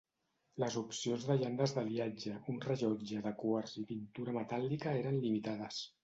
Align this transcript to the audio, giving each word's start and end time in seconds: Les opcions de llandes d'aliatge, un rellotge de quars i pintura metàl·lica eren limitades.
Les 0.61 0.75
opcions 0.79 1.25
de 1.31 1.33
llandes 1.41 1.73
d'aliatge, 1.75 2.33
un 2.53 2.57
rellotge 2.63 3.21
de 3.25 3.33
quars 3.41 3.75
i 3.83 3.85
pintura 3.91 4.33
metàl·lica 4.39 4.95
eren 5.03 5.21
limitades. 5.27 5.83